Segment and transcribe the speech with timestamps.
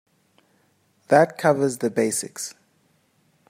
[1.09, 2.55] That covers the basics.